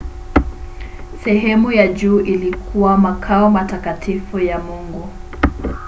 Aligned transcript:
sehemu 1.23 1.71
ya 1.71 1.87
juu 1.87 2.19
ilikuwa 2.19 2.97
makao 2.97 3.49
matakatifu 3.49 4.39
ya 4.39 4.59
mungu 4.59 5.09